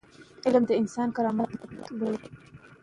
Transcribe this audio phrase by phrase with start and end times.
[0.45, 1.49] علم د انسان کرامت
[1.97, 2.27] لوړوي.